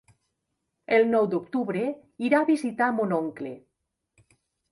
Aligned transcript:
El 0.99 1.03
nou 1.09 1.27
d'octubre 1.33 1.83
irà 2.29 2.39
a 2.39 2.47
visitar 2.49 2.87
mon 3.01 3.13
oncle. 3.21 3.51